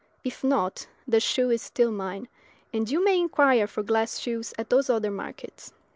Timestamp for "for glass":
3.67-4.17